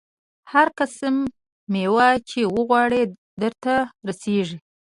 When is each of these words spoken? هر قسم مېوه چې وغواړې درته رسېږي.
هر 0.51 0.67
قسم 0.79 1.15
مېوه 1.73 2.09
چې 2.29 2.39
وغواړې 2.55 3.01
درته 3.41 3.73
رسېږي. 4.07 4.57